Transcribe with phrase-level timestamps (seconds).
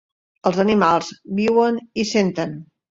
[0.51, 2.63] Els animals viuen i senten.